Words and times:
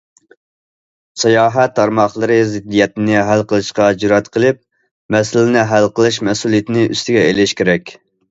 ساياھەت 1.23 1.75
تارماقلىرى 1.79 2.37
زىددىيەتنى 2.53 3.19
ھەل 3.27 3.43
قىلىشقا 3.51 3.89
جۈرئەت 4.05 4.31
قىلىپ، 4.37 4.59
مەسىلىنى 5.17 5.67
ھەل 5.75 5.87
قىلىش 5.99 6.19
مەسئۇلىيىتىنى 6.31 6.87
ئۈستىگە 6.97 7.27
ئېلىشى 7.29 7.59
كېرەك. 7.61 7.97